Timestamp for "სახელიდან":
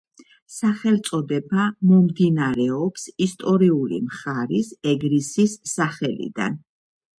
5.77-6.61